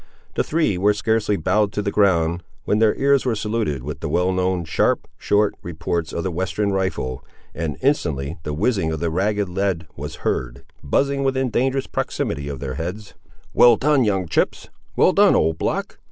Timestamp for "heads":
12.73-13.13